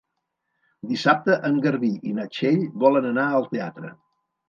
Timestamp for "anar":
3.15-3.31